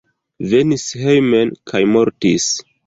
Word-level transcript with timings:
Venis 0.53 0.87
hejmen 1.03 1.55
kaj 1.73 1.85
mortis. 1.95 2.53